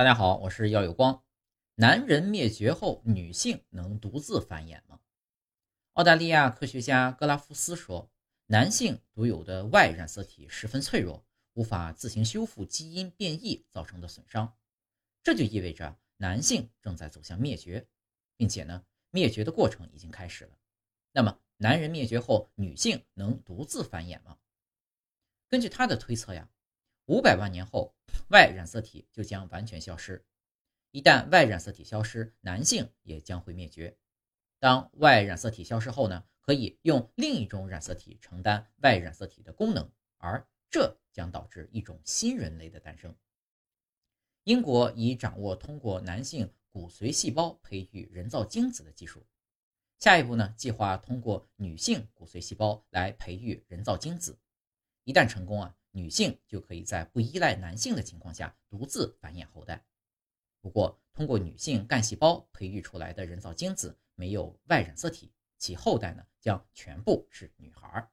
[0.00, 1.22] 大家好，我是耀有光。
[1.74, 4.98] 男人灭绝后，女性能独自繁衍吗？
[5.92, 8.10] 澳大利亚科学家格拉夫斯说，
[8.46, 14.56] 男性独有的 Y 染色体十分脆弱，无法自行修复基因变异造成的损伤。
[15.22, 17.86] 这就意味着男性正在走向灭绝，
[18.38, 20.56] 并且呢，灭绝的过程已经开始了。
[21.12, 24.38] 那么，男人灭绝后，女性能独自繁衍吗？
[25.50, 26.48] 根据他的推测呀。
[27.06, 27.92] 五百万年后
[28.28, 30.24] ，Y 染色体就将完全消失。
[30.90, 33.96] 一旦 Y 染色体消失，男性也将会灭绝。
[34.58, 43.14] 当 Y 染色体消失后呢，可以用另一种染色体承担 Y 染色体的功能，而这将导致一种新人类的诞生。
[44.44, 49.26] 英国已掌握通过男性骨髓细胞培育人造精子的技术，
[49.98, 54.38] 下一步呢，计划通过女性骨髓细胞来培育人造精子。
[55.04, 55.76] 一旦成功啊！
[55.92, 59.84] 女性就可以在不依赖男性的情况下独自繁衍后代。
[60.60, 68.08] 不过，通过女性干细胞培育出来的人造精子没有外染色体，其后代呢将全部是女孩。